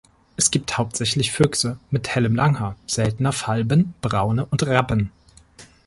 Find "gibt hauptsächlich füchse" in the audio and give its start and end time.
0.49-1.77